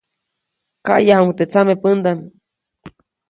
Kaʼyajuʼuŋ 0.85 1.29
teʼ 1.37 1.47
tsamepändaʼm. 1.51 2.19